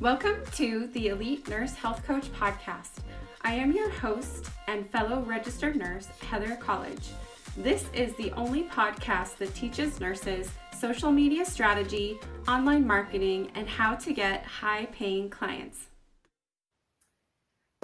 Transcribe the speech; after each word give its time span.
Welcome 0.00 0.36
to 0.52 0.86
the 0.92 1.08
Elite 1.08 1.48
Nurse 1.48 1.74
Health 1.74 2.04
Coach 2.06 2.32
Podcast. 2.32 3.00
I 3.42 3.54
am 3.54 3.72
your 3.72 3.90
host 3.90 4.48
and 4.68 4.88
fellow 4.88 5.22
registered 5.22 5.74
nurse, 5.74 6.06
Heather 6.20 6.54
College. 6.54 7.08
This 7.56 7.86
is 7.92 8.14
the 8.14 8.30
only 8.34 8.62
podcast 8.62 9.38
that 9.38 9.52
teaches 9.56 9.98
nurses 9.98 10.52
social 10.78 11.10
media 11.10 11.44
strategy, 11.44 12.16
online 12.46 12.86
marketing, 12.86 13.50
and 13.56 13.68
how 13.68 13.96
to 13.96 14.12
get 14.12 14.44
high 14.44 14.86
paying 14.92 15.28
clients. 15.30 15.86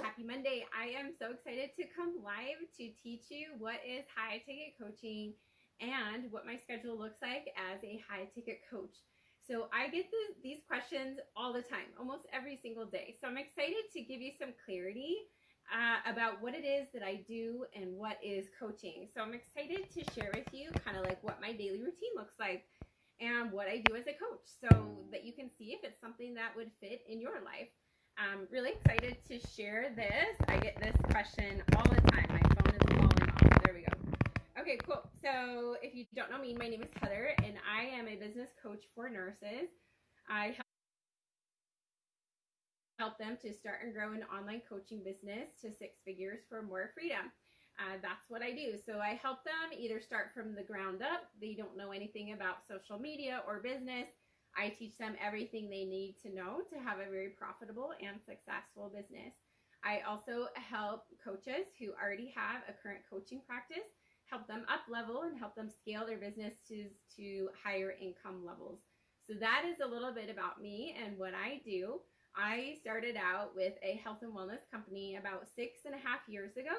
Happy 0.00 0.22
Monday. 0.22 0.66
I 0.72 0.96
am 0.96 1.10
so 1.18 1.32
excited 1.32 1.70
to 1.80 1.84
come 1.96 2.14
live 2.24 2.60
to 2.76 2.90
teach 3.02 3.22
you 3.28 3.48
what 3.58 3.80
is 3.84 4.04
high 4.14 4.38
ticket 4.38 4.74
coaching 4.80 5.32
and 5.80 6.30
what 6.30 6.46
my 6.46 6.54
schedule 6.62 6.96
looks 6.96 7.20
like 7.20 7.48
as 7.58 7.82
a 7.82 8.00
high 8.08 8.28
ticket 8.36 8.60
coach. 8.70 8.94
So 9.46 9.68
I 9.72 9.88
get 9.88 10.06
the, 10.10 10.34
these 10.42 10.60
questions 10.66 11.18
all 11.36 11.52
the 11.52 11.60
time, 11.60 11.92
almost 11.98 12.24
every 12.32 12.56
single 12.56 12.86
day. 12.86 13.16
So 13.20 13.28
I'm 13.28 13.36
excited 13.36 13.92
to 13.92 14.00
give 14.00 14.20
you 14.20 14.32
some 14.38 14.54
clarity 14.64 15.16
uh, 15.68 16.10
about 16.10 16.42
what 16.42 16.54
it 16.54 16.64
is 16.64 16.88
that 16.94 17.02
I 17.02 17.24
do 17.28 17.66
and 17.74 17.94
what 17.94 18.16
is 18.24 18.46
coaching. 18.58 19.08
So 19.14 19.20
I'm 19.20 19.34
excited 19.34 19.90
to 19.92 20.14
share 20.14 20.30
with 20.34 20.48
you 20.52 20.70
kind 20.84 20.96
of 20.96 21.04
like 21.04 21.22
what 21.22 21.40
my 21.40 21.52
daily 21.52 21.80
routine 21.80 22.16
looks 22.16 22.34
like 22.40 22.64
and 23.20 23.52
what 23.52 23.68
I 23.68 23.82
do 23.84 23.94
as 23.96 24.06
a 24.06 24.16
coach 24.16 24.48
so 24.60 24.68
that 25.12 25.24
you 25.24 25.32
can 25.32 25.50
see 25.50 25.76
if 25.76 25.84
it's 25.84 26.00
something 26.00 26.34
that 26.34 26.56
would 26.56 26.70
fit 26.80 27.02
in 27.08 27.20
your 27.20 27.40
life. 27.44 27.68
I'm 28.16 28.46
really 28.50 28.70
excited 28.70 29.16
to 29.28 29.38
share 29.54 29.92
this. 29.94 30.36
I 30.48 30.56
get 30.58 30.80
this 30.80 30.96
question 31.10 31.62
all 31.76 31.84
the 31.84 32.00
time. 32.10 32.26
My 32.30 32.40
phone 32.40 32.74
is 32.74 32.96
falling 32.96 33.30
off. 33.30 33.62
There 33.64 33.74
we 33.74 33.82
go. 33.82 34.60
Okay, 34.60 34.78
cool. 34.86 35.02
So, 35.24 35.76
if 35.80 35.94
you 35.94 36.04
don't 36.14 36.28
know 36.30 36.36
me, 36.36 36.52
my 36.52 36.68
name 36.68 36.82
is 36.82 36.92
Heather, 37.00 37.32
and 37.42 37.54
I 37.64 37.84
am 37.96 38.08
a 38.08 38.16
business 38.16 38.50
coach 38.62 38.84
for 38.94 39.08
nurses. 39.08 39.72
I 40.28 40.54
help 42.98 43.16
them 43.16 43.38
to 43.40 43.54
start 43.54 43.80
and 43.82 43.94
grow 43.94 44.12
an 44.12 44.24
online 44.28 44.60
coaching 44.68 45.00
business 45.02 45.48
to 45.62 45.72
six 45.72 45.96
figures 46.04 46.40
for 46.46 46.60
more 46.60 46.90
freedom. 46.92 47.32
Uh, 47.80 47.96
that's 48.02 48.28
what 48.28 48.42
I 48.42 48.52
do. 48.52 48.76
So, 48.84 49.00
I 49.00 49.16
help 49.16 49.48
them 49.48 49.72
either 49.72 49.98
start 49.98 50.36
from 50.36 50.54
the 50.54 50.62
ground 50.62 51.00
up, 51.00 51.32
they 51.40 51.54
don't 51.54 51.74
know 51.74 51.92
anything 51.92 52.34
about 52.34 52.68
social 52.68 52.98
media 52.98 53.40
or 53.48 53.64
business. 53.64 54.12
I 54.54 54.76
teach 54.78 54.98
them 54.98 55.16
everything 55.24 55.70
they 55.70 55.88
need 55.88 56.16
to 56.20 56.34
know 56.34 56.60
to 56.68 56.76
have 56.84 56.98
a 57.00 57.08
very 57.08 57.30
profitable 57.30 57.96
and 57.96 58.20
successful 58.28 58.92
business. 58.92 59.32
I 59.82 60.04
also 60.04 60.52
help 60.52 61.08
coaches 61.24 61.72
who 61.80 61.96
already 61.96 62.28
have 62.36 62.60
a 62.68 62.76
current 62.76 63.08
coaching 63.08 63.40
practice 63.48 63.88
help 64.30 64.46
them 64.46 64.64
up 64.68 64.82
level 64.88 65.22
and 65.22 65.38
help 65.38 65.54
them 65.54 65.70
scale 65.70 66.06
their 66.06 66.18
businesses 66.18 66.92
to 67.16 67.48
higher 67.62 67.94
income 68.00 68.44
levels. 68.44 68.80
So 69.26 69.34
that 69.40 69.64
is 69.64 69.80
a 69.80 69.88
little 69.88 70.12
bit 70.12 70.28
about 70.28 70.60
me 70.60 70.94
and 71.02 71.18
what 71.18 71.32
I 71.34 71.60
do. 71.64 72.00
I 72.36 72.76
started 72.80 73.16
out 73.16 73.54
with 73.54 73.74
a 73.82 74.00
health 74.02 74.18
and 74.22 74.34
wellness 74.34 74.68
company 74.70 75.16
about 75.16 75.46
six 75.54 75.86
and 75.86 75.94
a 75.94 76.02
half 76.02 76.20
years 76.28 76.56
ago. 76.56 76.74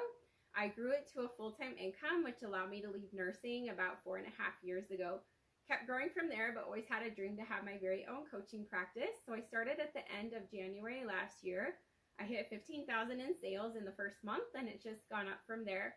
I 0.56 0.68
grew 0.68 0.92
it 0.92 1.10
to 1.14 1.26
a 1.26 1.34
full 1.38 1.52
time 1.52 1.76
income, 1.80 2.24
which 2.24 2.44
allowed 2.44 2.70
me 2.70 2.82
to 2.82 2.92
leave 2.92 3.12
nursing 3.14 3.70
about 3.70 4.04
four 4.04 4.18
and 4.18 4.28
a 4.28 4.42
half 4.42 4.54
years 4.62 4.92
ago. 4.92 5.20
Kept 5.68 5.88
growing 5.88 6.10
from 6.14 6.30
there, 6.30 6.52
but 6.54 6.66
always 6.66 6.86
had 6.88 7.02
a 7.02 7.10
dream 7.10 7.36
to 7.38 7.44
have 7.44 7.66
my 7.66 7.80
very 7.82 8.06
own 8.06 8.30
coaching 8.30 8.66
practice. 8.70 9.18
So 9.26 9.34
I 9.34 9.42
started 9.42 9.80
at 9.80 9.94
the 9.94 10.06
end 10.14 10.34
of 10.34 10.52
January 10.52 11.04
last 11.04 11.42
year. 11.42 11.82
I 12.20 12.24
hit 12.24 12.48
15,000 12.50 13.20
in 13.20 13.34
sales 13.36 13.76
in 13.76 13.84
the 13.84 13.98
first 13.98 14.24
month, 14.24 14.48
and 14.56 14.70
it's 14.70 14.84
just 14.84 15.10
gone 15.10 15.28
up 15.28 15.42
from 15.48 15.66
there. 15.66 15.96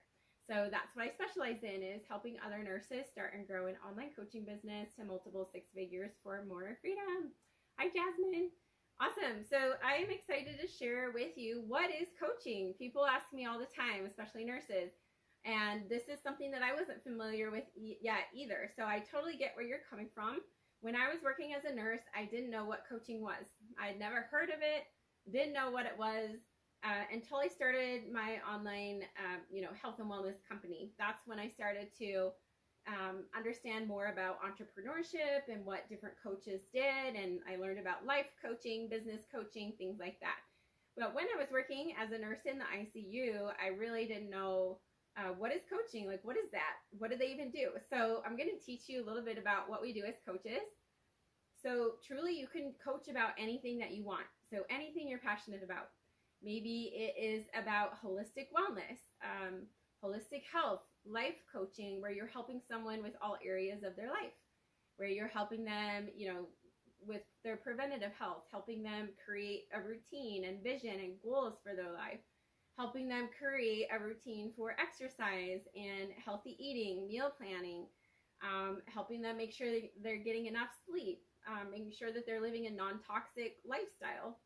So 0.48 0.72
that's 0.72 0.96
what 0.96 1.04
I 1.04 1.12
specialize 1.12 1.60
in 1.60 1.84
is 1.84 2.08
helping 2.08 2.40
other 2.40 2.64
nurses 2.64 3.04
start 3.12 3.36
and 3.36 3.46
grow 3.46 3.66
an 3.68 3.76
online 3.84 4.16
coaching 4.16 4.48
business 4.48 4.88
to 4.96 5.04
multiple 5.04 5.46
six 5.52 5.68
figures 5.76 6.16
for 6.24 6.40
more 6.48 6.78
freedom. 6.80 7.36
Hi 7.76 7.92
Jasmine. 7.92 8.48
Awesome. 8.96 9.44
So 9.44 9.76
I 9.84 10.00
am 10.00 10.08
excited 10.08 10.56
to 10.56 10.66
share 10.66 11.12
with 11.12 11.36
you 11.36 11.64
what 11.68 11.92
is 11.92 12.16
coaching. 12.16 12.72
People 12.80 13.04
ask 13.04 13.28
me 13.28 13.44
all 13.44 13.60
the 13.60 13.68
time, 13.68 14.08
especially 14.08 14.48
nurses. 14.48 14.96
And 15.44 15.84
this 15.84 16.08
is 16.08 16.18
something 16.24 16.50
that 16.50 16.64
I 16.64 16.72
wasn't 16.72 17.04
familiar 17.04 17.50
with 17.52 17.68
yet 17.76 18.32
either. 18.34 18.72
So 18.74 18.88
I 18.88 19.04
totally 19.04 19.36
get 19.36 19.52
where 19.54 19.68
you're 19.68 19.84
coming 19.84 20.08
from. 20.14 20.40
When 20.80 20.96
I 20.96 21.12
was 21.12 21.20
working 21.22 21.52
as 21.52 21.68
a 21.68 21.76
nurse, 21.76 22.00
I 22.16 22.24
didn't 22.24 22.50
know 22.50 22.64
what 22.64 22.88
coaching 22.88 23.20
was. 23.20 23.52
I 23.76 23.88
had 23.88 23.98
never 24.00 24.26
heard 24.32 24.48
of 24.48 24.64
it, 24.64 24.88
didn't 25.30 25.52
know 25.52 25.70
what 25.70 25.84
it 25.84 25.98
was 25.98 26.40
uh, 26.84 27.04
until 27.12 27.38
I 27.38 27.48
started 27.48 28.12
my 28.12 28.38
online, 28.48 29.02
um, 29.18 29.40
you 29.50 29.62
know, 29.62 29.70
health 29.80 29.96
and 29.98 30.10
wellness 30.10 30.38
company. 30.48 30.92
That's 30.98 31.26
when 31.26 31.38
I 31.38 31.48
started 31.48 31.88
to 31.98 32.30
um, 32.86 33.24
understand 33.36 33.86
more 33.86 34.06
about 34.06 34.38
entrepreneurship 34.40 35.52
and 35.52 35.64
what 35.64 35.88
different 35.88 36.14
coaches 36.22 36.62
did, 36.72 37.14
and 37.14 37.40
I 37.50 37.56
learned 37.56 37.78
about 37.78 38.06
life 38.06 38.26
coaching, 38.40 38.88
business 38.88 39.22
coaching, 39.30 39.74
things 39.76 39.98
like 39.98 40.18
that. 40.20 40.38
But 40.96 41.14
when 41.14 41.26
I 41.34 41.38
was 41.38 41.50
working 41.52 41.94
as 42.00 42.12
a 42.12 42.18
nurse 42.18 42.46
in 42.46 42.58
the 42.58 42.64
ICU, 42.64 43.52
I 43.62 43.68
really 43.68 44.06
didn't 44.06 44.30
know 44.30 44.78
uh, 45.16 45.32
what 45.36 45.52
is 45.52 45.62
coaching. 45.68 46.06
Like, 46.06 46.24
what 46.24 46.36
is 46.36 46.50
that? 46.52 46.78
What 46.96 47.10
do 47.10 47.16
they 47.16 47.30
even 47.30 47.50
do? 47.50 47.70
So 47.90 48.22
I'm 48.26 48.36
going 48.36 48.50
to 48.50 48.64
teach 48.64 48.88
you 48.88 49.02
a 49.02 49.06
little 49.06 49.22
bit 49.22 49.38
about 49.38 49.68
what 49.68 49.82
we 49.82 49.92
do 49.92 50.04
as 50.06 50.14
coaches. 50.26 50.62
So 51.62 51.92
truly, 52.06 52.38
you 52.38 52.46
can 52.46 52.72
coach 52.82 53.08
about 53.08 53.30
anything 53.38 53.78
that 53.78 53.92
you 53.92 54.04
want. 54.04 54.26
So 54.50 54.62
anything 54.70 55.08
you're 55.08 55.18
passionate 55.18 55.62
about. 55.62 55.90
Maybe 56.42 56.92
it 56.94 57.20
is 57.20 57.46
about 57.54 58.02
holistic 58.02 58.48
wellness, 58.54 59.00
um, 59.22 59.66
holistic 60.04 60.42
health, 60.50 60.82
life 61.04 61.34
coaching, 61.52 62.00
where 62.00 62.12
you're 62.12 62.26
helping 62.28 62.60
someone 62.68 63.02
with 63.02 63.14
all 63.20 63.36
areas 63.44 63.82
of 63.82 63.96
their 63.96 64.08
life, 64.08 64.36
where 64.96 65.08
you're 65.08 65.28
helping 65.28 65.64
them, 65.64 66.08
you 66.14 66.32
know, 66.32 66.46
with 67.00 67.22
their 67.44 67.56
preventative 67.56 68.12
health, 68.18 68.44
helping 68.50 68.82
them 68.82 69.08
create 69.24 69.64
a 69.72 69.80
routine 69.80 70.44
and 70.44 70.62
vision 70.62 71.00
and 71.00 71.14
goals 71.22 71.54
for 71.62 71.74
their 71.74 71.92
life, 71.92 72.20
helping 72.76 73.08
them 73.08 73.28
create 73.38 73.86
a 73.92 74.02
routine 74.02 74.52
for 74.56 74.76
exercise 74.78 75.60
and 75.74 76.10
healthy 76.24 76.56
eating, 76.60 77.06
meal 77.08 77.32
planning, 77.36 77.86
um, 78.42 78.78
helping 78.86 79.20
them 79.20 79.36
make 79.36 79.52
sure 79.52 79.68
they're 80.02 80.22
getting 80.22 80.46
enough 80.46 80.68
sleep, 80.88 81.22
um, 81.48 81.70
making 81.70 81.92
sure 81.92 82.12
that 82.12 82.26
they're 82.26 82.40
living 82.40 82.66
a 82.66 82.70
non 82.70 83.00
toxic 83.06 83.56
lifestyle 83.66 84.38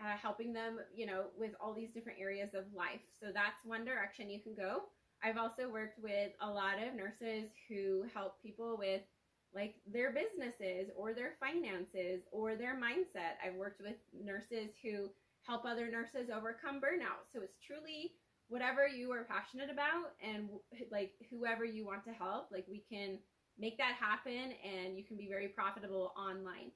uh, 0.00 0.16
helping 0.20 0.52
them, 0.52 0.78
you 0.94 1.06
know, 1.06 1.26
with 1.38 1.52
all 1.60 1.74
these 1.74 1.90
different 1.90 2.18
areas 2.20 2.50
of 2.54 2.64
life. 2.74 3.00
So 3.20 3.26
that's 3.32 3.64
one 3.64 3.84
direction 3.84 4.30
you 4.30 4.40
can 4.40 4.54
go. 4.54 4.82
I've 5.22 5.36
also 5.36 5.68
worked 5.68 5.98
with 6.02 6.32
a 6.40 6.48
lot 6.48 6.82
of 6.82 6.94
nurses 6.94 7.50
who 7.68 8.04
help 8.12 8.42
people 8.42 8.76
with 8.78 9.02
like 9.54 9.74
their 9.86 10.12
businesses 10.12 10.90
or 10.96 11.12
their 11.12 11.34
finances 11.38 12.22
or 12.32 12.56
their 12.56 12.74
mindset. 12.74 13.36
I've 13.44 13.54
worked 13.54 13.80
with 13.80 13.96
nurses 14.12 14.70
who 14.82 15.10
help 15.42 15.64
other 15.64 15.90
nurses 15.90 16.30
overcome 16.34 16.80
burnout. 16.80 17.30
So 17.32 17.42
it's 17.42 17.58
truly 17.64 18.12
whatever 18.48 18.86
you 18.88 19.12
are 19.12 19.24
passionate 19.24 19.70
about 19.70 20.12
and 20.22 20.48
like 20.90 21.12
whoever 21.30 21.64
you 21.64 21.86
want 21.86 22.04
to 22.04 22.12
help, 22.12 22.48
like 22.50 22.66
we 22.68 22.82
can 22.90 23.18
make 23.58 23.78
that 23.78 23.94
happen 24.00 24.54
and 24.64 24.96
you 24.96 25.04
can 25.04 25.16
be 25.16 25.28
very 25.28 25.48
profitable 25.48 26.12
online. 26.16 26.72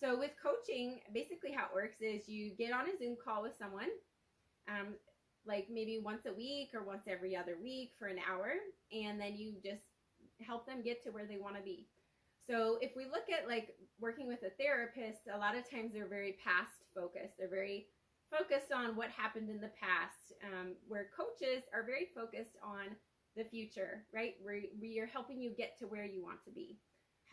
So 0.00 0.18
with 0.18 0.32
coaching, 0.42 1.00
basically 1.12 1.52
how 1.52 1.66
it 1.66 1.74
works 1.74 2.00
is 2.00 2.28
you 2.28 2.50
get 2.56 2.72
on 2.72 2.88
a 2.88 2.98
Zoom 2.98 3.16
call 3.22 3.42
with 3.42 3.56
someone, 3.58 3.88
um, 4.68 4.94
like 5.46 5.68
maybe 5.70 6.00
once 6.02 6.26
a 6.26 6.32
week 6.32 6.70
or 6.74 6.82
once 6.82 7.04
every 7.06 7.36
other 7.36 7.56
week 7.62 7.92
for 7.98 8.08
an 8.08 8.18
hour, 8.28 8.54
and 8.92 9.20
then 9.20 9.36
you 9.36 9.54
just 9.62 9.84
help 10.44 10.66
them 10.66 10.82
get 10.82 11.02
to 11.04 11.10
where 11.10 11.26
they 11.26 11.36
want 11.36 11.56
to 11.56 11.62
be. 11.62 11.86
So 12.46 12.78
if 12.80 12.92
we 12.96 13.04
look 13.04 13.30
at 13.32 13.48
like 13.48 13.76
working 14.00 14.26
with 14.26 14.42
a 14.42 14.50
therapist, 14.60 15.28
a 15.32 15.38
lot 15.38 15.56
of 15.56 15.68
times 15.70 15.92
they're 15.94 16.08
very 16.08 16.36
past 16.44 16.74
focused. 16.94 17.38
They're 17.38 17.48
very 17.48 17.86
focused 18.30 18.72
on 18.72 18.96
what 18.96 19.10
happened 19.10 19.48
in 19.48 19.60
the 19.60 19.72
past, 19.80 20.34
um, 20.42 20.74
where 20.88 21.08
coaches 21.16 21.62
are 21.72 21.86
very 21.86 22.08
focused 22.14 22.56
on 22.62 22.96
the 23.36 23.44
future, 23.44 24.04
right? 24.12 24.34
Where 24.42 24.60
we 24.80 24.98
are 24.98 25.06
helping 25.06 25.40
you 25.40 25.50
get 25.56 25.78
to 25.78 25.86
where 25.86 26.04
you 26.04 26.22
want 26.22 26.42
to 26.44 26.50
be 26.50 26.76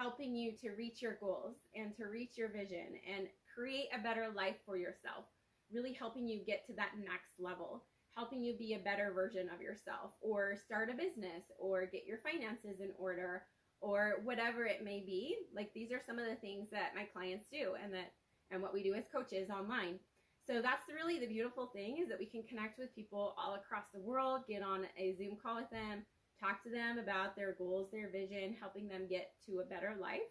helping 0.01 0.35
you 0.35 0.51
to 0.51 0.71
reach 0.71 0.99
your 0.99 1.17
goals 1.19 1.57
and 1.75 1.95
to 1.95 2.05
reach 2.05 2.31
your 2.35 2.49
vision 2.49 2.97
and 3.15 3.27
create 3.53 3.85
a 3.95 4.01
better 4.01 4.29
life 4.35 4.55
for 4.65 4.75
yourself, 4.75 5.25
really 5.71 5.93
helping 5.93 6.27
you 6.27 6.39
get 6.43 6.65
to 6.65 6.73
that 6.73 6.93
next 6.97 7.37
level, 7.39 7.83
helping 8.15 8.43
you 8.43 8.57
be 8.57 8.73
a 8.73 8.79
better 8.79 9.11
version 9.13 9.47
of 9.53 9.61
yourself, 9.61 10.11
or 10.19 10.57
start 10.65 10.89
a 10.89 10.93
business, 10.93 11.51
or 11.59 11.85
get 11.85 12.07
your 12.07 12.17
finances 12.17 12.81
in 12.81 12.89
order, 12.97 13.43
or 13.79 14.21
whatever 14.23 14.65
it 14.65 14.83
may 14.83 15.03
be. 15.05 15.35
Like 15.55 15.71
these 15.75 15.91
are 15.91 16.01
some 16.03 16.17
of 16.17 16.25
the 16.25 16.35
things 16.35 16.69
that 16.71 16.95
my 16.95 17.03
clients 17.03 17.45
do 17.51 17.73
and 17.81 17.93
that 17.93 18.11
and 18.49 18.61
what 18.61 18.73
we 18.73 18.81
do 18.81 18.95
as 18.95 19.05
coaches 19.13 19.49
online. 19.51 19.99
So 20.47 20.61
that's 20.61 20.89
really 20.91 21.19
the 21.19 21.27
beautiful 21.27 21.67
thing 21.67 21.99
is 22.01 22.09
that 22.09 22.19
we 22.19 22.25
can 22.25 22.41
connect 22.49 22.79
with 22.79 22.93
people 22.95 23.35
all 23.37 23.53
across 23.53 23.85
the 23.93 24.01
world, 24.01 24.41
get 24.49 24.63
on 24.63 24.85
a 24.97 25.15
Zoom 25.15 25.37
call 25.41 25.57
with 25.57 25.69
them, 25.69 26.03
talk 26.41 26.63
to 26.63 26.71
them 26.71 26.97
about 26.97 27.35
their 27.35 27.53
goals, 27.53 27.89
their 27.91 28.09
vision, 28.09 28.55
helping 28.59 28.87
them 28.87 29.07
get 29.07 29.31
to 29.45 29.59
a 29.59 29.65
better 29.65 29.95
life. 30.01 30.25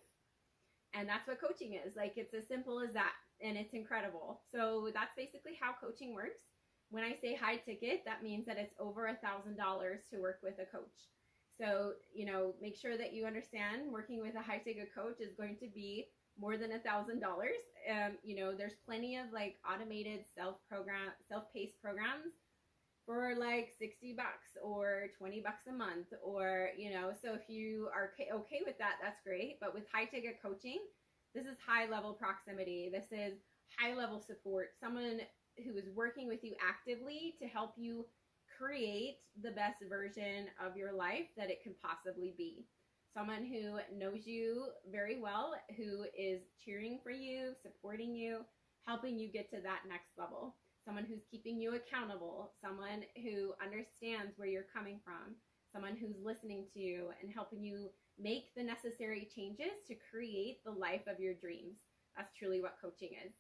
And 0.93 1.09
that's 1.09 1.27
what 1.29 1.41
coaching 1.41 1.75
is. 1.75 1.95
Like 1.97 2.15
it's 2.17 2.35
as 2.35 2.49
simple 2.49 2.81
as 2.81 2.93
that. 2.95 3.13
And 3.41 3.57
it's 3.57 3.75
incredible. 3.75 4.41
So 4.51 4.91
that's 4.93 5.15
basically 5.17 5.57
how 5.61 5.73
coaching 5.81 6.15
works. 6.15 6.43
When 6.91 7.05
I 7.05 7.15
say 7.23 7.35
high 7.37 7.57
ticket, 7.57 8.03
that 8.05 8.25
means 8.25 8.47
that 8.47 8.59
it's 8.59 8.75
over 8.81 9.07
a 9.07 9.15
thousand 9.23 9.57
dollars 9.57 10.01
to 10.11 10.21
work 10.21 10.41
with 10.43 10.55
a 10.59 10.67
coach. 10.67 11.09
So, 11.57 11.93
you 12.13 12.27
know, 12.27 12.55
make 12.61 12.77
sure 12.77 12.99
that 12.99 13.13
you 13.13 13.27
understand 13.27 13.93
working 13.93 14.21
with 14.21 14.35
a 14.35 14.43
high 14.43 14.59
ticket 14.59 14.91
coach 14.95 15.21
is 15.21 15.35
going 15.37 15.57
to 15.61 15.69
be 15.73 16.07
more 16.39 16.57
than 16.57 16.73
a 16.73 16.81
thousand 16.81 17.21
dollars. 17.21 17.63
Um, 17.89 18.19
you 18.25 18.35
know, 18.35 18.55
there's 18.57 18.75
plenty 18.85 19.17
of 19.17 19.27
like 19.33 19.57
automated 19.71 20.25
self 20.35 20.57
program, 20.69 21.13
self 21.29 21.45
paced 21.55 21.81
programs 21.81 22.35
for 23.07 23.35
like 23.39 23.73
60 23.79 24.15
bucks 24.17 24.57
or 24.63 25.09
20 25.19 25.41
bucks 25.41 25.67
a 25.69 25.73
month 25.73 26.09
or 26.23 26.69
you 26.77 26.91
know 26.93 27.13
so 27.23 27.35
if 27.35 27.49
you 27.49 27.89
are 27.95 28.13
okay 28.19 28.61
with 28.67 28.79
that 28.79 28.97
that's 29.03 29.21
great. 29.25 29.59
But 29.61 29.75
with 29.75 29.85
high 29.93 30.05
ticket 30.05 30.39
coaching 30.43 30.79
this 31.35 31.47
is 31.47 31.57
high 31.65 31.89
level 31.89 32.13
proximity. 32.13 32.91
This 32.93 33.07
is 33.13 33.39
high 33.79 33.95
level 33.95 34.21
support. 34.21 34.71
Someone 34.81 35.21
who 35.65 35.77
is 35.77 35.85
working 35.95 36.27
with 36.27 36.43
you 36.43 36.55
actively 36.67 37.35
to 37.41 37.47
help 37.47 37.75
you 37.77 38.07
create 38.59 39.19
the 39.43 39.53
best 39.53 39.83
version 39.89 40.47
of 40.65 40.77
your 40.77 40.93
life 40.93 41.27
that 41.37 41.51
it 41.51 41.63
can 41.63 41.75
possibly 41.83 42.35
be. 42.37 42.67
Someone 43.17 43.45
who 43.45 43.79
knows 43.97 44.27
you 44.27 44.67
very 44.91 45.21
well 45.21 45.55
who 45.77 46.05
is 46.17 46.41
cheering 46.65 46.99
for 47.03 47.11
you 47.11 47.53
supporting 47.63 48.15
you 48.15 48.41
helping 48.87 49.19
you 49.19 49.31
get 49.31 49.51
to 49.51 49.61
that 49.63 49.81
next 49.89 50.11
level 50.19 50.55
someone 50.85 51.05
who's 51.05 51.25
keeping 51.31 51.61
you 51.61 51.75
accountable, 51.75 52.53
someone 52.63 53.03
who 53.23 53.53
understands 53.63 54.37
where 54.37 54.49
you're 54.49 54.71
coming 54.73 55.01
from, 55.05 55.37
someone 55.73 55.97
who's 55.97 56.17
listening 56.23 56.65
to 56.73 56.81
you 56.81 57.11
and 57.23 57.33
helping 57.33 57.63
you 57.63 57.91
make 58.19 58.55
the 58.57 58.63
necessary 58.63 59.29
changes 59.35 59.87
to 59.89 59.95
create 60.11 60.65
the 60.65 60.73
life 60.73 61.07
of 61.07 61.21
your 61.21 61.35
dreams. 61.35 61.79
That's 62.17 62.35
truly 62.37 62.61
what 62.61 62.77
coaching 62.83 63.11
is. 63.25 63.33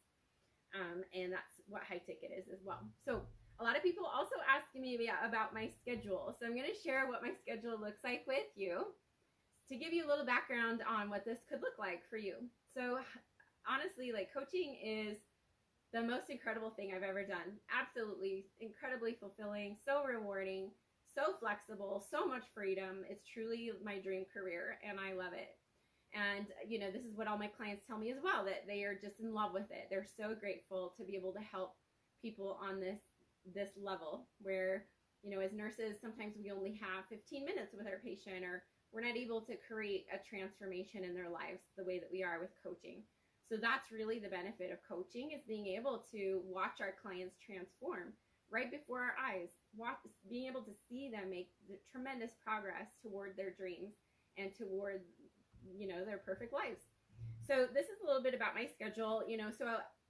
Um, 0.74 1.02
and 1.12 1.32
that's 1.32 1.60
what 1.66 1.82
high 1.82 1.98
ticket 1.98 2.30
is 2.36 2.46
as 2.52 2.60
well. 2.64 2.80
So, 3.04 3.22
a 3.58 3.64
lot 3.64 3.76
of 3.76 3.82
people 3.82 4.06
also 4.06 4.36
ask 4.48 4.72
me 4.74 4.96
about 5.26 5.52
my 5.52 5.68
schedule. 5.82 6.34
So, 6.38 6.46
I'm 6.46 6.54
going 6.54 6.70
to 6.70 6.82
share 6.88 7.08
what 7.08 7.22
my 7.22 7.32
schedule 7.42 7.78
looks 7.80 8.04
like 8.04 8.22
with 8.28 8.46
you 8.54 8.86
to 9.68 9.76
give 9.76 9.92
you 9.92 10.06
a 10.06 10.08
little 10.08 10.24
background 10.24 10.82
on 10.88 11.10
what 11.10 11.24
this 11.24 11.40
could 11.48 11.60
look 11.60 11.78
like 11.78 12.02
for 12.08 12.16
you. 12.16 12.34
So, 12.72 13.00
honestly, 13.66 14.12
like 14.12 14.30
coaching 14.32 14.78
is 14.78 15.18
the 15.92 16.02
most 16.02 16.30
incredible 16.30 16.70
thing 16.70 16.92
I've 16.94 17.02
ever 17.02 17.24
done. 17.24 17.58
Absolutely 17.70 18.46
incredibly 18.60 19.16
fulfilling, 19.18 19.76
so 19.84 20.04
rewarding, 20.04 20.70
so 21.14 21.34
flexible, 21.40 22.04
so 22.10 22.26
much 22.26 22.44
freedom. 22.54 23.04
It's 23.08 23.26
truly 23.26 23.72
my 23.84 23.98
dream 23.98 24.24
career 24.32 24.78
and 24.88 24.98
I 25.00 25.14
love 25.14 25.32
it. 25.32 25.56
And 26.14 26.46
you 26.66 26.78
know, 26.78 26.90
this 26.90 27.04
is 27.04 27.16
what 27.16 27.26
all 27.26 27.38
my 27.38 27.48
clients 27.48 27.86
tell 27.86 27.98
me 27.98 28.10
as 28.10 28.18
well 28.22 28.44
that 28.44 28.66
they 28.66 28.84
are 28.84 28.94
just 28.94 29.20
in 29.20 29.34
love 29.34 29.52
with 29.52 29.70
it. 29.70 29.86
They're 29.90 30.06
so 30.16 30.34
grateful 30.34 30.94
to 30.96 31.04
be 31.04 31.16
able 31.16 31.32
to 31.32 31.40
help 31.40 31.74
people 32.22 32.58
on 32.62 32.80
this 32.80 33.00
this 33.54 33.70
level 33.80 34.28
where, 34.42 34.84
you 35.22 35.30
know, 35.30 35.40
as 35.40 35.52
nurses, 35.52 35.96
sometimes 36.00 36.34
we 36.38 36.50
only 36.50 36.78
have 36.80 37.08
15 37.08 37.44
minutes 37.44 37.74
with 37.76 37.86
our 37.86 37.98
patient 38.04 38.44
or 38.44 38.62
we're 38.92 39.06
not 39.06 39.16
able 39.16 39.40
to 39.42 39.56
create 39.66 40.06
a 40.12 40.18
transformation 40.28 41.04
in 41.04 41.14
their 41.14 41.30
lives 41.30 41.62
the 41.76 41.84
way 41.84 41.98
that 41.98 42.10
we 42.10 42.22
are 42.22 42.40
with 42.40 42.50
coaching. 42.62 43.02
So 43.50 43.56
that's 43.58 43.90
really 43.90 44.20
the 44.20 44.28
benefit 44.30 44.70
of 44.70 44.78
coaching 44.86 45.32
is 45.34 45.42
being 45.42 45.66
able 45.66 46.04
to 46.12 46.40
watch 46.46 46.78
our 46.80 46.94
clients 47.02 47.34
transform 47.44 48.14
right 48.48 48.70
before 48.70 49.02
our 49.02 49.14
eyes, 49.18 49.50
watch, 49.76 49.98
being 50.30 50.46
able 50.46 50.62
to 50.62 50.70
see 50.88 51.10
them 51.10 51.30
make 51.30 51.50
the 51.68 51.74
tremendous 51.90 52.30
progress 52.44 52.94
toward 53.02 53.36
their 53.36 53.50
dreams 53.50 53.94
and 54.38 54.54
toward 54.54 55.02
you 55.76 55.88
know 55.88 56.04
their 56.04 56.18
perfect 56.18 56.52
lives. 56.52 56.86
So 57.42 57.66
this 57.74 57.86
is 57.86 57.98
a 58.02 58.06
little 58.06 58.22
bit 58.22 58.34
about 58.34 58.54
my 58.54 58.66
schedule. 58.70 59.24
You 59.26 59.36
know, 59.36 59.50
so 59.50 59.66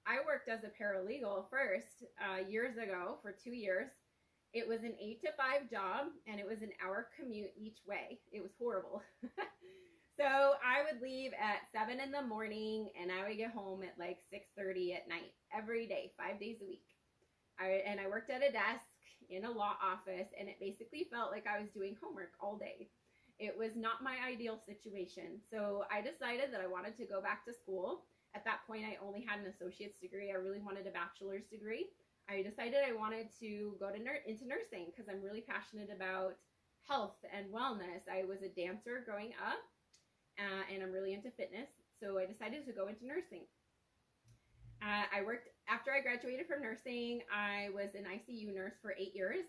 I 0.06 0.20
worked 0.26 0.48
as 0.50 0.60
a 0.64 0.72
paralegal 0.76 1.48
first 1.48 2.04
uh, 2.20 2.46
years 2.46 2.76
ago 2.76 3.16
for 3.22 3.32
two 3.32 3.56
years. 3.56 3.88
It 4.52 4.68
was 4.68 4.80
an 4.80 4.94
eight 5.00 5.22
to 5.22 5.32
five 5.32 5.70
job, 5.70 6.12
and 6.26 6.40
it 6.40 6.46
was 6.46 6.60
an 6.60 6.72
hour 6.84 7.08
commute 7.16 7.52
each 7.56 7.78
way. 7.86 8.20
It 8.32 8.42
was 8.42 8.50
horrible. 8.58 9.00
So 10.20 10.60
I 10.60 10.84
would 10.84 11.00
leave 11.00 11.32
at 11.32 11.64
seven 11.72 11.96
in 11.98 12.12
the 12.12 12.20
morning 12.20 12.92
and 13.00 13.08
I 13.10 13.26
would 13.26 13.38
get 13.38 13.56
home 13.56 13.80
at 13.82 13.96
like 13.98 14.18
six 14.28 14.52
thirty 14.52 14.92
at 14.92 15.08
night 15.08 15.32
every 15.48 15.86
day, 15.86 16.12
five 16.12 16.38
days 16.38 16.60
a 16.60 16.68
week. 16.68 16.84
I 17.58 17.80
and 17.88 17.98
I 17.98 18.04
worked 18.04 18.28
at 18.28 18.44
a 18.44 18.52
desk 18.52 18.84
in 19.30 19.46
a 19.46 19.50
law 19.50 19.80
office 19.80 20.28
and 20.38 20.46
it 20.46 20.60
basically 20.60 21.08
felt 21.10 21.32
like 21.32 21.46
I 21.48 21.58
was 21.58 21.70
doing 21.72 21.96
homework 21.96 22.36
all 22.38 22.58
day. 22.60 22.90
It 23.38 23.56
was 23.56 23.72
not 23.80 24.04
my 24.04 24.20
ideal 24.20 24.60
situation. 24.60 25.40
So 25.40 25.88
I 25.88 26.04
decided 26.04 26.52
that 26.52 26.60
I 26.60 26.68
wanted 26.68 26.98
to 26.98 27.08
go 27.08 27.22
back 27.24 27.46
to 27.46 27.56
school. 27.56 28.04
At 28.36 28.44
that 28.44 28.60
point 28.68 28.84
I 28.84 29.00
only 29.00 29.24
had 29.24 29.40
an 29.40 29.48
associate's 29.48 30.04
degree. 30.04 30.28
I 30.28 30.36
really 30.36 30.60
wanted 30.60 30.84
a 30.86 30.92
bachelor's 30.92 31.48
degree. 31.48 31.88
I 32.28 32.44
decided 32.44 32.84
I 32.84 32.92
wanted 32.92 33.32
to 33.40 33.72
go 33.80 33.88
to 33.88 33.96
nur- 33.96 34.20
into 34.28 34.44
nursing 34.44 34.92
because 34.92 35.08
I'm 35.08 35.24
really 35.24 35.40
passionate 35.48 35.88
about 35.88 36.36
health 36.84 37.16
and 37.32 37.48
wellness. 37.48 38.04
I 38.04 38.28
was 38.28 38.44
a 38.44 38.52
dancer 38.52 39.00
growing 39.00 39.32
up 39.40 39.64
uh, 40.38 40.62
and 40.72 40.82
I'm 40.82 40.92
really 40.92 41.12
into 41.12 41.30
fitness. 41.30 41.68
So 41.98 42.18
I 42.18 42.26
decided 42.26 42.66
to 42.66 42.72
go 42.72 42.88
into 42.88 43.06
nursing. 43.06 43.44
Uh, 44.80 45.04
I 45.12 45.22
worked 45.22 45.48
after 45.68 45.92
I 45.92 46.00
graduated 46.00 46.46
from 46.46 46.62
nursing. 46.62 47.20
I 47.28 47.68
was 47.74 47.94
an 47.94 48.08
ICU 48.08 48.54
nurse 48.54 48.80
for 48.80 48.94
eight 48.98 49.12
years, 49.14 49.44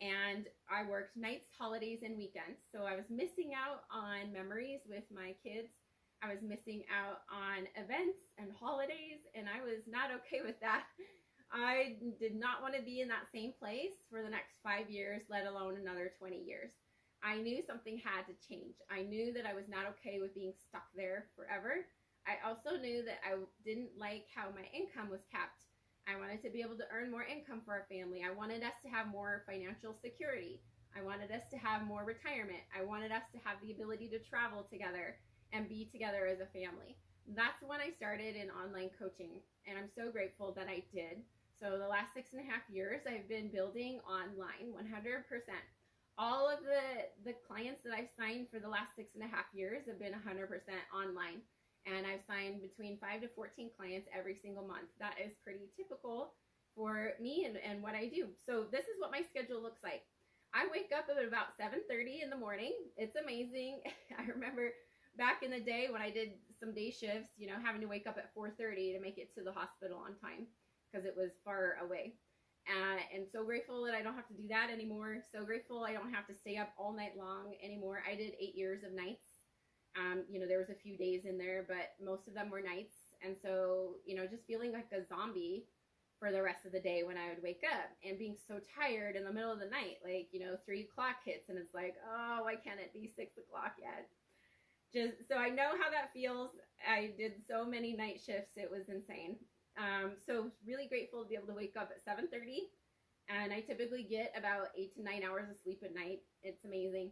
and 0.00 0.44
I 0.68 0.84
worked 0.88 1.16
nights, 1.16 1.48
holidays, 1.56 2.00
and 2.04 2.18
weekends. 2.18 2.60
So 2.70 2.84
I 2.84 2.94
was 2.94 3.08
missing 3.08 3.52
out 3.56 3.88
on 3.88 4.32
memories 4.32 4.84
with 4.88 5.04
my 5.08 5.32
kids. 5.40 5.72
I 6.22 6.28
was 6.28 6.42
missing 6.44 6.84
out 6.92 7.24
on 7.32 7.64
events 7.80 8.32
and 8.36 8.52
holidays, 8.52 9.24
and 9.34 9.48
I 9.48 9.64
was 9.64 9.88
not 9.88 10.12
okay 10.20 10.44
with 10.44 10.60
that. 10.60 10.84
I 11.52 11.96
did 12.18 12.34
not 12.34 12.60
want 12.60 12.74
to 12.74 12.82
be 12.82 13.00
in 13.00 13.08
that 13.08 13.30
same 13.32 13.52
place 13.58 14.04
for 14.10 14.22
the 14.22 14.28
next 14.28 14.60
five 14.62 14.90
years, 14.90 15.22
let 15.30 15.46
alone 15.46 15.76
another 15.80 16.12
20 16.18 16.36
years. 16.36 16.72
I 17.24 17.40
knew 17.40 17.64
something 17.64 17.96
had 17.96 18.28
to 18.28 18.36
change. 18.36 18.76
I 18.92 19.00
knew 19.00 19.32
that 19.32 19.48
I 19.48 19.56
was 19.56 19.64
not 19.64 19.88
okay 19.96 20.20
with 20.20 20.36
being 20.36 20.52
stuck 20.52 20.84
there 20.94 21.32
forever. 21.32 21.88
I 22.28 22.36
also 22.44 22.76
knew 22.76 23.00
that 23.08 23.24
I 23.24 23.40
didn't 23.64 23.96
like 23.96 24.28
how 24.28 24.52
my 24.52 24.68
income 24.76 25.08
was 25.08 25.24
capped. 25.32 25.64
I 26.04 26.20
wanted 26.20 26.44
to 26.44 26.52
be 26.52 26.60
able 26.60 26.76
to 26.76 26.88
earn 26.92 27.10
more 27.10 27.24
income 27.24 27.64
for 27.64 27.72
our 27.72 27.88
family. 27.88 28.20
I 28.20 28.36
wanted 28.36 28.60
us 28.60 28.76
to 28.84 28.92
have 28.92 29.08
more 29.08 29.40
financial 29.48 29.96
security. 30.04 30.60
I 30.92 31.00
wanted 31.00 31.32
us 31.32 31.48
to 31.48 31.56
have 31.56 31.88
more 31.88 32.04
retirement. 32.04 32.60
I 32.76 32.84
wanted 32.84 33.08
us 33.08 33.24
to 33.32 33.40
have 33.40 33.56
the 33.64 33.72
ability 33.72 34.12
to 34.12 34.20
travel 34.20 34.68
together 34.68 35.16
and 35.56 35.64
be 35.68 35.88
together 35.88 36.28
as 36.28 36.44
a 36.44 36.52
family. 36.52 37.00
That's 37.32 37.64
when 37.64 37.80
I 37.80 37.88
started 37.96 38.36
in 38.36 38.52
online 38.52 38.92
coaching, 39.00 39.40
and 39.64 39.80
I'm 39.80 39.88
so 39.88 40.12
grateful 40.12 40.52
that 40.60 40.68
I 40.68 40.84
did. 40.92 41.24
So, 41.56 41.80
the 41.80 41.88
last 41.88 42.12
six 42.12 42.36
and 42.36 42.44
a 42.44 42.50
half 42.50 42.68
years, 42.68 43.00
I've 43.08 43.28
been 43.28 43.48
building 43.48 44.00
online 44.04 44.76
100% 44.76 45.24
all 46.18 46.48
of 46.48 46.60
the 46.62 47.10
the 47.24 47.34
clients 47.46 47.82
that 47.82 47.94
I've 47.94 48.12
signed 48.18 48.46
for 48.50 48.60
the 48.60 48.68
last 48.68 48.94
six 48.94 49.14
and 49.14 49.24
a 49.24 49.30
half 49.30 49.46
years 49.52 49.86
have 49.86 49.98
been 49.98 50.14
100% 50.14 50.46
online, 50.94 51.42
and 51.86 52.06
I've 52.06 52.24
signed 52.26 52.62
between 52.62 52.98
five 52.98 53.20
to 53.22 53.28
14 53.28 53.70
clients 53.76 54.08
every 54.14 54.36
single 54.38 54.66
month. 54.66 54.88
That 55.00 55.18
is 55.18 55.34
pretty 55.42 55.70
typical 55.76 56.34
for 56.74 57.14
me 57.20 57.46
and, 57.46 57.56
and 57.58 57.82
what 57.82 57.94
I 57.94 58.06
do. 58.06 58.28
So 58.46 58.66
this 58.70 58.86
is 58.86 58.98
what 58.98 59.10
my 59.10 59.22
schedule 59.22 59.62
looks 59.62 59.82
like. 59.82 60.02
I 60.54 60.66
wake 60.70 60.90
up 60.94 61.10
at 61.10 61.18
about 61.18 61.58
7:30 61.58 62.22
in 62.22 62.30
the 62.30 62.38
morning. 62.38 62.74
It's 62.96 63.16
amazing. 63.16 63.82
I 64.18 64.24
remember 64.30 64.70
back 65.18 65.42
in 65.42 65.50
the 65.50 65.60
day 65.60 65.88
when 65.90 66.02
I 66.02 66.10
did 66.10 66.38
some 66.58 66.74
day 66.74 66.90
shifts, 66.90 67.34
you 67.36 67.46
know, 67.46 67.58
having 67.62 67.80
to 67.80 67.88
wake 67.88 68.06
up 68.06 68.18
at 68.18 68.34
4:30 68.34 68.94
to 68.94 69.00
make 69.00 69.18
it 69.18 69.34
to 69.34 69.42
the 69.42 69.52
hospital 69.52 69.98
on 69.98 70.14
time 70.22 70.46
because 70.86 71.04
it 71.06 71.14
was 71.16 71.30
far 71.44 71.78
away. 71.82 72.14
Uh, 72.64 72.96
and 73.14 73.26
so 73.30 73.44
grateful 73.44 73.84
that 73.84 73.94
I 73.94 74.02
don't 74.02 74.16
have 74.16 74.28
to 74.28 74.34
do 74.34 74.48
that 74.48 74.70
anymore. 74.70 75.18
So 75.32 75.44
grateful 75.44 75.84
I 75.84 75.92
don't 75.92 76.12
have 76.12 76.26
to 76.28 76.34
stay 76.34 76.56
up 76.56 76.72
all 76.78 76.96
night 76.96 77.12
long 77.16 77.54
anymore. 77.62 78.02
I 78.10 78.14
did 78.14 78.32
eight 78.40 78.54
years 78.56 78.82
of 78.84 78.92
nights. 78.92 79.26
Um, 79.96 80.24
you 80.30 80.40
know, 80.40 80.48
there 80.48 80.58
was 80.58 80.70
a 80.70 80.82
few 80.82 80.96
days 80.96 81.24
in 81.24 81.38
there, 81.38 81.64
but 81.68 81.92
most 82.02 82.26
of 82.26 82.34
them 82.34 82.50
were 82.50 82.62
nights. 82.62 82.96
And 83.22 83.36
so, 83.40 83.96
you 84.06 84.16
know, 84.16 84.26
just 84.26 84.46
feeling 84.46 84.72
like 84.72 84.88
a 84.92 85.06
zombie 85.06 85.66
for 86.18 86.32
the 86.32 86.42
rest 86.42 86.64
of 86.64 86.72
the 86.72 86.80
day 86.80 87.02
when 87.04 87.18
I 87.18 87.28
would 87.28 87.42
wake 87.42 87.62
up 87.68 87.90
and 88.02 88.18
being 88.18 88.36
so 88.48 88.60
tired 88.74 89.14
in 89.14 89.24
the 89.24 89.32
middle 89.32 89.52
of 89.52 89.60
the 89.60 89.68
night. 89.68 90.00
Like, 90.02 90.28
you 90.32 90.40
know, 90.40 90.56
three 90.64 90.88
o'clock 90.88 91.16
hits 91.24 91.48
and 91.48 91.58
it's 91.58 91.74
like, 91.74 91.94
oh, 92.00 92.40
why 92.42 92.56
can't 92.56 92.80
it 92.80 92.94
be 92.94 93.12
six 93.14 93.36
o'clock 93.36 93.76
yet? 93.78 94.08
Just 94.92 95.28
so 95.28 95.36
I 95.36 95.50
know 95.50 95.72
how 95.76 95.90
that 95.90 96.12
feels. 96.14 96.50
I 96.88 97.12
did 97.18 97.44
so 97.46 97.66
many 97.66 97.94
night 97.94 98.20
shifts, 98.24 98.56
it 98.56 98.70
was 98.70 98.88
insane. 98.88 99.36
Um, 99.76 100.12
so 100.26 100.50
really 100.66 100.86
grateful 100.86 101.22
to 101.22 101.28
be 101.28 101.34
able 101.34 101.48
to 101.48 101.54
wake 101.54 101.76
up 101.76 101.90
at 101.90 102.04
7:30, 102.04 102.70
and 103.28 103.52
I 103.52 103.60
typically 103.60 104.04
get 104.04 104.32
about 104.36 104.68
eight 104.76 104.94
to 104.94 105.02
nine 105.02 105.22
hours 105.24 105.50
of 105.50 105.58
sleep 105.58 105.82
at 105.82 105.94
night. 105.94 106.22
It's 106.42 106.64
amazing. 106.64 107.10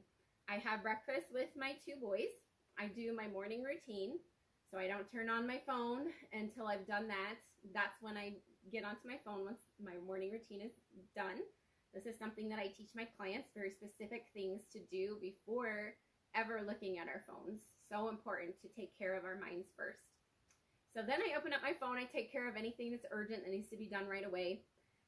I 0.49 0.57
have 0.57 0.83
breakfast 0.83 1.33
with 1.33 1.49
my 1.57 1.75
two 1.85 1.97
boys. 2.01 2.31
I 2.79 2.87
do 2.87 3.15
my 3.15 3.29
morning 3.29 3.63
routine, 3.63 4.19
so 4.71 4.79
I 4.79 4.87
don't 4.87 5.11
turn 5.11 5.29
on 5.29 5.47
my 5.47 5.61
phone 5.67 6.09
until 6.33 6.67
I've 6.67 6.87
done 6.87 7.09
that. 7.09 7.35
That's 7.75 8.01
when 8.01 8.17
I 8.17 8.35
get 8.71 8.85
onto 8.85 9.09
my 9.09 9.19
phone 9.25 9.45
once 9.45 9.61
my 9.83 9.97
morning 10.07 10.31
routine 10.31 10.63
is 10.63 10.73
done. 11.17 11.43
This 11.93 12.07
is 12.07 12.19
something 12.19 12.49
that 12.49 12.59
I 12.59 12.69
teach 12.69 12.91
my 12.95 13.05
clients 13.17 13.51
very 13.55 13.71
specific 13.71 14.27
things 14.33 14.63
to 14.73 14.81
do 14.91 15.19
before 15.21 15.95
ever 16.35 16.63
looking 16.67 16.99
at 16.99 17.09
our 17.09 17.23
phones. 17.29 17.61
So 17.91 18.09
important 18.09 18.55
to 18.63 18.69
take 18.69 18.97
care 18.97 19.15
of 19.17 19.25
our 19.25 19.37
minds 19.37 19.69
first. 19.77 20.12
So 20.95 21.01
then 21.01 21.21
I 21.25 21.37
open 21.39 21.53
up 21.53 21.63
my 21.63 21.73
phone, 21.81 21.97
I 21.97 22.05
take 22.05 22.31
care 22.31 22.49
of 22.49 22.57
anything 22.57 22.91
that's 22.91 23.07
urgent 23.11 23.45
that 23.45 23.51
needs 23.51 23.71
to 23.71 23.77
be 23.77 23.87
done 23.87 24.07
right 24.07 24.27
away. 24.27 24.63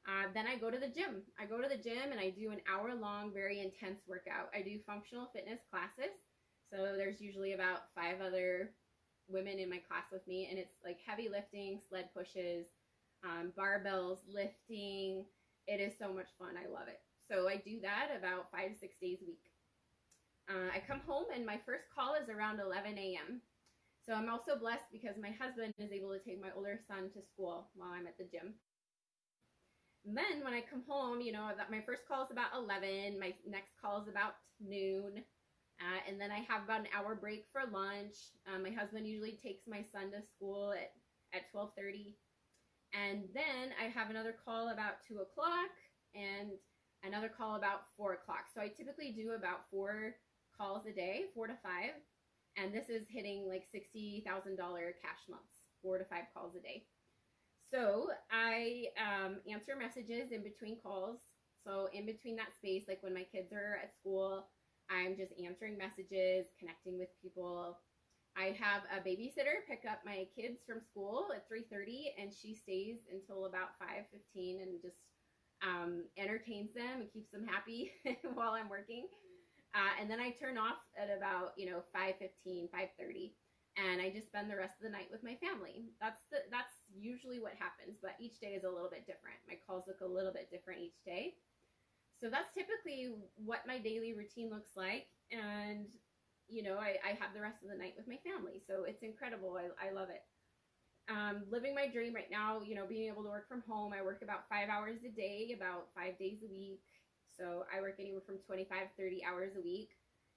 Uh, 0.07 0.29
then 0.33 0.45
I 0.47 0.57
go 0.57 0.69
to 0.69 0.77
the 0.77 0.87
gym. 0.87 1.21
I 1.39 1.45
go 1.45 1.61
to 1.61 1.69
the 1.69 1.81
gym 1.81 2.11
and 2.11 2.19
I 2.19 2.29
do 2.29 2.51
an 2.51 2.61
hour 2.69 2.93
long, 2.93 3.33
very 3.33 3.61
intense 3.61 4.01
workout. 4.07 4.49
I 4.53 4.61
do 4.61 4.79
functional 4.85 5.29
fitness 5.33 5.59
classes. 5.69 6.13
So 6.71 6.97
there's 6.97 7.21
usually 7.21 7.53
about 7.53 7.93
five 7.93 8.21
other 8.21 8.71
women 9.27 9.59
in 9.59 9.69
my 9.69 9.77
class 9.77 10.05
with 10.11 10.25
me, 10.27 10.47
and 10.49 10.59
it's 10.59 10.77
like 10.83 10.97
heavy 11.05 11.29
lifting, 11.29 11.79
sled 11.89 12.09
pushes, 12.13 12.65
um, 13.23 13.53
barbells, 13.57 14.17
lifting. 14.31 15.25
It 15.67 15.79
is 15.79 15.93
so 15.97 16.13
much 16.13 16.29
fun. 16.37 16.53
I 16.57 16.69
love 16.69 16.87
it. 16.87 17.01
So 17.29 17.47
I 17.47 17.57
do 17.57 17.79
that 17.81 18.09
about 18.17 18.51
five 18.51 18.73
to 18.73 18.77
six 18.79 18.95
days 19.01 19.19
a 19.21 19.25
week. 19.25 19.49
Uh, 20.47 20.69
I 20.73 20.81
come 20.85 21.01
home 21.07 21.25
and 21.33 21.45
my 21.45 21.59
first 21.65 21.85
call 21.93 22.13
is 22.13 22.29
around 22.29 22.59
11 22.59 22.97
a.m. 22.97 23.41
So 24.05 24.13
I'm 24.13 24.29
also 24.29 24.55
blessed 24.55 24.85
because 24.91 25.17
my 25.17 25.31
husband 25.31 25.73
is 25.79 25.91
able 25.91 26.13
to 26.13 26.19
take 26.19 26.41
my 26.41 26.49
older 26.55 26.79
son 26.87 27.09
to 27.13 27.21
school 27.21 27.69
while 27.73 27.89
I'm 27.89 28.05
at 28.05 28.17
the 28.17 28.25
gym. 28.25 28.53
And 30.05 30.15
then 30.15 30.43
when 30.43 30.53
I 30.53 30.61
come 30.61 30.83
home, 30.87 31.21
you 31.21 31.31
know, 31.31 31.49
that 31.57 31.71
my 31.71 31.81
first 31.81 32.07
call 32.07 32.23
is 32.23 32.31
about 32.31 32.53
11, 32.53 33.19
my 33.19 33.33
next 33.47 33.73
call 33.81 34.01
is 34.01 34.07
about 34.07 34.35
noon. 34.61 35.23
Uh, 35.81 35.99
and 36.07 36.21
then 36.21 36.31
I 36.31 36.45
have 36.47 36.63
about 36.63 36.81
an 36.81 36.93
hour 36.95 37.15
break 37.15 37.45
for 37.51 37.61
lunch. 37.71 38.15
Um, 38.45 38.61
my 38.63 38.69
husband 38.69 39.07
usually 39.07 39.33
takes 39.41 39.67
my 39.67 39.81
son 39.81 40.11
to 40.11 40.21
school 40.21 40.71
at, 40.71 40.93
at 41.33 41.49
1230. 41.51 42.15
And 42.93 43.25
then 43.33 43.73
I 43.81 43.89
have 43.89 44.09
another 44.11 44.35
call 44.45 44.69
about 44.69 45.01
2 45.07 45.17
o'clock 45.17 45.73
and 46.13 46.51
another 47.03 47.27
call 47.27 47.55
about 47.55 47.89
4 47.97 48.13
o'clock. 48.13 48.45
So 48.53 48.61
I 48.61 48.69
typically 48.69 49.11
do 49.11 49.31
about 49.31 49.67
four 49.71 50.15
calls 50.55 50.85
a 50.85 50.93
day, 50.93 51.25
four 51.33 51.47
to 51.47 51.57
five. 51.61 51.97
And 52.57 52.73
this 52.73 52.89
is 52.89 53.07
hitting 53.09 53.47
like 53.47 53.65
$60,000 53.67 54.23
cash 54.25 55.21
months, 55.29 55.67
four 55.81 55.97
to 55.97 56.05
five 56.05 56.25
calls 56.33 56.55
a 56.55 56.61
day. 56.61 56.85
So 57.69 58.07
I 58.31 58.85
um, 58.95 59.37
answer 59.49 59.75
messages 59.75 60.31
in 60.31 60.43
between 60.43 60.77
calls. 60.81 61.19
So 61.65 61.89
in 61.93 62.05
between 62.05 62.35
that 62.37 62.55
space, 62.55 62.83
like 62.87 63.01
when 63.01 63.13
my 63.13 63.25
kids 63.31 63.51
are 63.51 63.79
at 63.83 63.95
school, 63.95 64.47
I'm 64.89 65.17
just 65.17 65.33
answering 65.43 65.77
messages, 65.77 66.45
connecting 66.59 66.99
with 66.99 67.09
people. 67.21 67.77
I 68.37 68.55
have 68.59 68.83
a 68.91 69.01
babysitter 69.01 69.65
pick 69.67 69.83
up 69.89 69.99
my 70.05 70.27
kids 70.35 70.59
from 70.67 70.81
school 70.81 71.27
at 71.33 71.47
3:30 71.47 72.13
and 72.19 72.31
she 72.33 72.53
stays 72.53 73.07
until 73.11 73.45
about 73.45 73.79
5:15 73.79 74.61
and 74.61 74.81
just 74.81 74.97
um, 75.63 76.03
entertains 76.17 76.73
them 76.73 77.01
and 77.01 77.11
keeps 77.11 77.31
them 77.31 77.47
happy 77.47 77.91
while 78.35 78.51
I'm 78.51 78.69
working. 78.69 79.07
Uh, 79.75 79.91
and 79.99 80.09
then 80.09 80.23
I 80.23 80.31
turn 80.31 80.57
off 80.57 80.79
at 80.95 81.11
about, 81.11 81.51
you 81.59 81.67
know, 81.67 81.83
5.15, 81.91 82.71
5.30. 82.71 83.35
And 83.75 83.99
I 83.99 84.07
just 84.07 84.31
spend 84.31 84.47
the 84.47 84.55
rest 84.55 84.79
of 84.79 84.87
the 84.87 84.95
night 84.95 85.11
with 85.11 85.19
my 85.19 85.35
family. 85.43 85.91
That's 85.99 86.23
the, 86.31 86.47
that's 86.47 86.71
usually 86.95 87.43
what 87.43 87.59
happens, 87.59 87.99
but 87.99 88.15
each 88.23 88.39
day 88.39 88.55
is 88.55 88.63
a 88.63 88.71
little 88.71 88.87
bit 88.87 89.03
different. 89.03 89.35
My 89.51 89.59
calls 89.67 89.83
look 89.83 89.99
a 89.99 90.07
little 90.07 90.31
bit 90.31 90.47
different 90.47 90.79
each 90.79 91.03
day. 91.03 91.35
So 92.15 92.31
that's 92.31 92.51
typically 92.55 93.11
what 93.35 93.67
my 93.67 93.79
daily 93.79 94.13
routine 94.15 94.49
looks 94.49 94.71
like. 94.79 95.11
And, 95.31 95.87
you 96.47 96.63
know, 96.63 96.79
I, 96.79 96.95
I 97.03 97.19
have 97.19 97.35
the 97.35 97.43
rest 97.43 97.59
of 97.63 97.69
the 97.69 97.75
night 97.75 97.99
with 97.99 98.07
my 98.07 98.17
family. 98.23 98.63
So 98.63 98.87
it's 98.87 99.03
incredible. 99.03 99.59
I, 99.59 99.67
I 99.75 99.91
love 99.91 100.07
it. 100.07 100.23
Um, 101.11 101.43
living 101.51 101.75
my 101.75 101.87
dream 101.87 102.15
right 102.15 102.31
now, 102.31 102.61
you 102.65 102.75
know, 102.75 102.87
being 102.87 103.11
able 103.11 103.23
to 103.23 103.29
work 103.29 103.47
from 103.47 103.61
home. 103.67 103.93
I 103.93 104.01
work 104.01 104.21
about 104.23 104.47
five 104.49 104.69
hours 104.69 105.03
a 105.05 105.11
day, 105.11 105.53
about 105.55 105.91
five 105.93 106.17
days 106.17 106.39
a 106.43 106.49
week. 106.49 106.81
So 107.37 107.65
I 107.73 107.81
work 107.81 107.95
anywhere 107.99 108.21
from 108.25 108.37
25, 108.39 108.87
30 108.97 109.23
hours 109.27 109.51
a 109.57 109.61
week, 109.61 109.91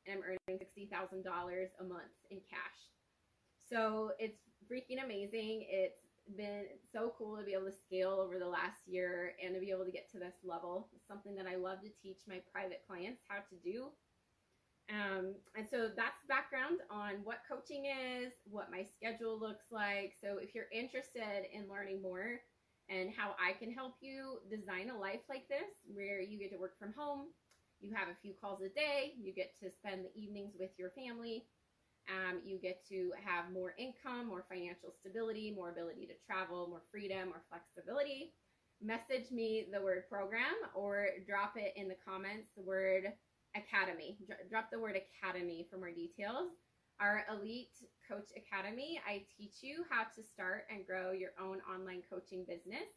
and 0.06 0.18
I'm 0.18 0.24
earning 0.24 0.58
$60,000 0.58 1.24
a 1.24 1.84
month 1.84 2.14
in 2.30 2.38
cash. 2.48 2.78
So 3.70 4.12
it's 4.18 4.38
freaking 4.70 5.04
amazing. 5.04 5.66
It's 5.68 6.02
been 6.36 6.64
so 6.92 7.12
cool 7.16 7.36
to 7.36 7.44
be 7.44 7.52
able 7.52 7.66
to 7.66 7.82
scale 7.86 8.20
over 8.20 8.38
the 8.38 8.48
last 8.48 8.80
year 8.86 9.34
and 9.44 9.54
to 9.54 9.60
be 9.60 9.70
able 9.70 9.84
to 9.84 9.90
get 9.90 10.10
to 10.12 10.18
this 10.18 10.34
level. 10.44 10.88
It's 10.94 11.06
something 11.06 11.34
that 11.36 11.46
I 11.46 11.56
love 11.56 11.80
to 11.82 11.90
teach 12.02 12.20
my 12.28 12.40
private 12.52 12.82
clients 12.86 13.22
how 13.28 13.36
to 13.36 13.56
do. 13.64 13.88
Um, 14.90 15.34
and 15.54 15.66
so 15.70 15.90
that's 15.94 16.24
background 16.28 16.80
on 16.90 17.20
what 17.24 17.42
coaching 17.48 17.86
is, 17.86 18.32
what 18.50 18.70
my 18.70 18.86
schedule 18.96 19.38
looks 19.38 19.66
like. 19.70 20.14
So 20.20 20.38
if 20.38 20.54
you're 20.54 20.72
interested 20.72 21.44
in 21.52 21.68
learning 21.68 22.00
more, 22.00 22.40
and 22.88 23.10
how 23.16 23.34
I 23.38 23.52
can 23.52 23.72
help 23.72 23.96
you 24.00 24.38
design 24.50 24.90
a 24.90 24.98
life 24.98 25.20
like 25.28 25.48
this 25.48 25.84
where 25.92 26.20
you 26.20 26.38
get 26.38 26.52
to 26.52 26.58
work 26.58 26.78
from 26.78 26.92
home, 26.96 27.28
you 27.80 27.92
have 27.94 28.08
a 28.08 28.16
few 28.22 28.34
calls 28.40 28.60
a 28.62 28.68
day, 28.68 29.14
you 29.20 29.32
get 29.32 29.54
to 29.60 29.70
spend 29.70 30.04
the 30.04 30.20
evenings 30.20 30.54
with 30.58 30.70
your 30.78 30.90
family, 30.90 31.44
um, 32.08 32.40
you 32.44 32.58
get 32.58 32.86
to 32.88 33.12
have 33.22 33.52
more 33.52 33.74
income, 33.78 34.28
more 34.28 34.44
financial 34.48 34.92
stability, 34.98 35.52
more 35.54 35.70
ability 35.70 36.06
to 36.06 36.14
travel, 36.26 36.66
more 36.68 36.82
freedom, 36.90 37.28
more 37.28 37.42
flexibility. 37.50 38.32
Message 38.80 39.30
me 39.30 39.66
the 39.72 39.82
word 39.82 40.04
program 40.08 40.54
or 40.74 41.08
drop 41.26 41.54
it 41.56 41.74
in 41.76 41.88
the 41.88 41.96
comments 42.06 42.48
the 42.56 42.62
word 42.62 43.12
academy. 43.54 44.16
drop 44.50 44.70
the 44.70 44.78
word 44.78 44.96
academy 44.96 45.66
for 45.70 45.76
more 45.76 45.90
details. 45.90 46.52
Our 47.00 47.22
Elite 47.30 47.78
Coach 48.10 48.30
Academy, 48.34 49.00
I 49.06 49.22
teach 49.36 49.62
you 49.62 49.84
how 49.88 50.02
to 50.02 50.22
start 50.22 50.64
and 50.68 50.84
grow 50.84 51.12
your 51.12 51.30
own 51.40 51.62
online 51.72 52.02
coaching 52.10 52.44
business 52.48 52.90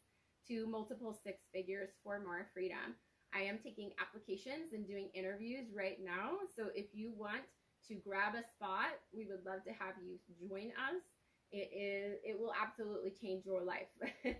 to 0.48 0.66
multiple 0.66 1.14
six 1.22 1.38
figures 1.54 1.90
for 2.02 2.18
more 2.18 2.48
freedom. 2.52 2.98
I 3.32 3.42
am 3.42 3.58
taking 3.62 3.92
applications 4.02 4.72
and 4.72 4.86
doing 4.86 5.08
interviews 5.14 5.70
right 5.74 5.98
now. 6.02 6.42
So 6.56 6.66
if 6.74 6.86
you 6.92 7.12
want 7.16 7.46
to 7.88 7.94
grab 7.94 8.34
a 8.34 8.42
spot, 8.42 8.98
we 9.14 9.26
would 9.26 9.46
love 9.46 9.62
to 9.64 9.72
have 9.72 9.94
you 10.02 10.18
join 10.48 10.74
us. 10.74 11.02
It 11.52 11.70
is 11.70 12.18
it 12.24 12.38
will 12.38 12.52
absolutely 12.60 13.12
change 13.14 13.46
your 13.46 13.62
life. 13.62 13.92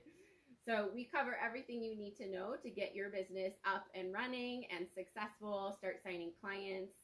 so 0.67 0.91
we 0.93 1.05
cover 1.07 1.37
everything 1.39 1.83
you 1.83 1.97
need 1.97 2.17
to 2.17 2.29
know 2.29 2.57
to 2.63 2.71
get 2.71 2.97
your 2.97 3.11
business 3.11 3.55
up 3.65 3.85
and 3.95 4.13
running 4.13 4.65
and 4.75 4.87
successful, 4.91 5.75
start 5.79 6.03
signing 6.03 6.33
clients, 6.41 7.02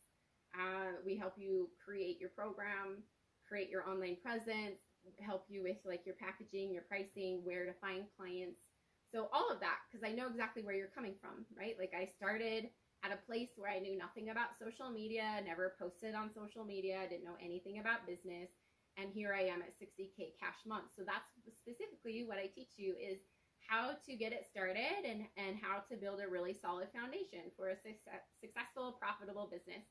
uh, 0.59 0.99
we 1.07 1.17
help 1.17 1.35
you 1.39 1.71
create 1.83 2.19
your 2.21 2.31
program, 2.31 3.03
create 3.47 3.71
your 3.71 3.89
online 3.89 4.17
presence, 4.23 4.83
help 5.21 5.45
you 5.49 5.63
with 5.63 5.79
like 5.87 6.05
your 6.05 6.17
packaging, 6.21 6.73
your 6.75 6.83
pricing, 6.83 7.41
where 7.45 7.65
to 7.65 7.73
find 7.81 8.05
clients. 8.19 8.61
So 9.09 9.31
all 9.33 9.49
of 9.49 9.61
that, 9.61 9.81
because 9.89 10.05
I 10.05 10.13
know 10.13 10.29
exactly 10.29 10.63
where 10.63 10.75
you're 10.75 10.93
coming 10.93 11.15
from, 11.21 11.47
right? 11.57 11.79
Like 11.79 11.95
I 11.97 12.05
started 12.05 12.69
at 13.07 13.15
a 13.15 13.25
place 13.25 13.55
where 13.57 13.71
I 13.71 13.79
knew 13.79 13.97
nothing 13.97 14.29
about 14.29 14.59
social 14.59 14.91
media, 14.91 15.41
never 15.47 15.79
posted 15.79 16.15
on 16.15 16.35
social 16.35 16.65
media, 16.67 17.07
didn't 17.09 17.25
know 17.25 17.39
anything 17.41 17.79
about 17.79 18.05
business. 18.07 18.51
And 18.99 19.15
here 19.15 19.33
I 19.33 19.47
am 19.47 19.63
at 19.63 19.79
60K 19.79 20.35
cash 20.37 20.59
month. 20.67 20.91
So 20.93 21.07
that's 21.07 21.31
specifically 21.39 22.27
what 22.27 22.37
I 22.43 22.51
teach 22.51 22.75
you 22.77 22.99
is 22.99 23.23
how 23.63 23.95
to 23.95 24.13
get 24.17 24.33
it 24.33 24.45
started 24.51 25.07
and, 25.07 25.23
and 25.39 25.55
how 25.61 25.87
to 25.87 25.95
build 25.97 26.19
a 26.19 26.27
really 26.27 26.53
solid 26.53 26.89
foundation 26.91 27.55
for 27.55 27.71
a 27.71 27.79
success, 27.79 28.27
successful, 28.43 28.99
profitable 28.99 29.47
business. 29.47 29.87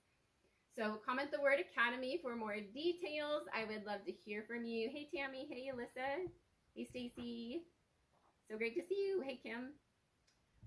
So 0.77 1.01
comment 1.03 1.31
the 1.33 1.41
word 1.41 1.57
academy 1.57 2.19
for 2.21 2.35
more 2.35 2.61
details. 2.61 3.49
I 3.49 3.65
would 3.65 3.83
love 3.83 4.05
to 4.05 4.11
hear 4.13 4.45
from 4.47 4.63
you. 4.63 4.93
Hey 4.93 5.09
Tammy, 5.09 5.47
hey 5.49 5.71
Alyssa, 5.73 6.29
hey 6.75 6.85
Stacy. 6.85 7.63
So 8.45 8.59
great 8.59 8.75
to 8.75 8.85
see 8.85 8.93
you. 8.93 9.23
Hey 9.25 9.39
Kim. 9.41 9.73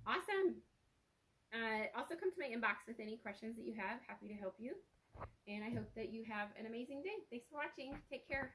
Awesome. 0.09 0.59
Uh, 1.55 1.87
also 1.97 2.19
come 2.19 2.35
to 2.35 2.43
my 2.43 2.51
inbox 2.51 2.83
with 2.89 2.99
any 2.99 3.19
questions 3.19 3.55
that 3.55 3.65
you 3.65 3.75
have. 3.79 4.03
Happy 4.09 4.27
to 4.27 4.35
help 4.35 4.57
you. 4.59 4.75
And 5.47 5.63
I 5.63 5.71
hope 5.71 5.87
that 5.95 6.13
you 6.13 6.25
have 6.27 6.49
an 6.59 6.67
amazing 6.67 7.03
day. 7.03 7.23
Thanks 7.31 7.47
for 7.47 7.63
watching. 7.63 7.95
Take 8.11 8.27
care. 8.27 8.51